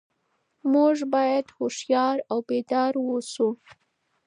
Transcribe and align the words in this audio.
موږ 0.73 0.95
باید 1.13 1.45
هوښیار 1.57 2.17
او 2.31 2.37
بیدار 2.49 2.93
اوسو. 3.05 3.49